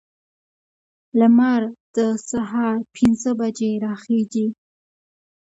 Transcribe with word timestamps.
لمر 1.19 1.61
د 1.95 1.97
سهار 2.29 2.75
پنځه 2.95 3.31
بجې 3.39 3.71
راخیزي. 3.85 4.47